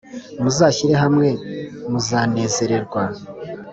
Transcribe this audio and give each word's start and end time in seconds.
Muzashyire 0.41 0.93
hamwe, 1.03 1.27
muzanezererwaaa 1.91 3.19